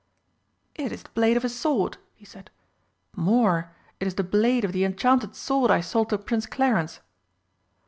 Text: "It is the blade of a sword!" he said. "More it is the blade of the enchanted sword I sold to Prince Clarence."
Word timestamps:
"It 0.73 0.91
is 0.91 1.03
the 1.03 1.09
blade 1.09 1.37
of 1.37 1.45
a 1.45 1.47
sword!" 1.49 1.97
he 2.15 2.25
said. 2.25 2.49
"More 3.15 3.69
it 3.99 4.07
is 4.07 4.15
the 4.15 4.23
blade 4.23 4.65
of 4.65 4.71
the 4.71 4.83
enchanted 4.83 5.35
sword 5.35 5.69
I 5.69 5.81
sold 5.81 6.09
to 6.09 6.17
Prince 6.17 6.47
Clarence." 6.47 7.01